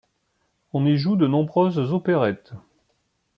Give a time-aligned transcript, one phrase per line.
[0.73, 2.53] On y joue de nombreuses opérettes.